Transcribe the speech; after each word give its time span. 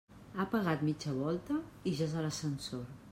Ha 0.37 0.45
pegat 0.53 0.81
mitja 0.87 1.13
volta 1.19 1.59
i 1.91 1.95
ja 2.01 2.09
és 2.09 2.17
a 2.17 2.25
l'ascensor. 2.29 2.83